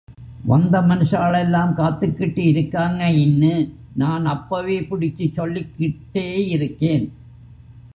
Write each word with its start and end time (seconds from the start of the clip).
வந்த 0.45 0.81
மனுசா 0.81 1.19
ளெல்லாம் 1.31 1.73
காத்துக்கிட்டு 1.77 2.43
இருக்காங்க 2.45 3.11
இன்னு, 3.11 3.53
நான் 3.93 4.25
அப்பவேபுடிச்சி 4.25 5.31
சொல்லிக்கிட்டே 5.33 6.47
இருக்கேன். 6.47 7.05